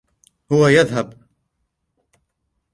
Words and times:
هو 0.51 0.67
يذهب 0.67 1.13